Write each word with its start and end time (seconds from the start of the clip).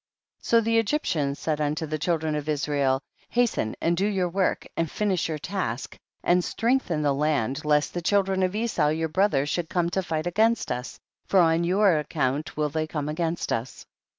7. 0.39 0.43
So 0.49 0.65
the 0.65 0.79
Egyptians 0.79 1.37
said 1.37 1.61
unto 1.61 1.85
the 1.85 1.99
children 1.99 2.33
of 2.33 2.49
Israel, 2.49 3.01
hasten 3.29 3.75
and 3.79 3.95
do 3.95 4.07
your 4.07 4.29
work, 4.29 4.65
and 4.75 4.89
finish 4.89 5.29
your 5.29 5.37
task, 5.37 5.95
and 6.23 6.43
strengthen 6.43 7.03
the 7.03 7.13
land, 7.13 7.63
lest 7.63 7.93
the 7.93 8.01
children 8.01 8.41
of 8.41 8.55
Esau 8.55 8.87
your 8.87 9.09
brethren 9.09 9.45
should 9.45 9.69
come 9.69 9.91
to 9.91 10.01
fight 10.01 10.25
against 10.25 10.71
us, 10.71 10.97
for 11.27 11.39
on 11.39 11.63
your 11.63 11.95
ac 11.99 12.07
count 12.09 12.57
will 12.57 12.69
they 12.69 12.87
come 12.87 13.09
against 13.09 13.53
us. 13.53 13.81
S. 13.81 13.85